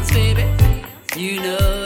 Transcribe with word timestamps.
dance, 0.00 0.12
baby. 0.12 0.44
You 1.16 1.40
know. 1.40 1.79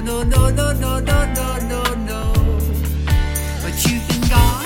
no, 0.00 0.22
no, 0.22 0.50
no, 0.50 0.72
no, 0.72 1.00
no, 1.00 1.24
no, 1.34 1.58
no, 1.68 1.82
no. 1.94 2.32
But 3.62 3.84
you've 3.84 4.06
been 4.08 4.28
gone. 4.28 4.65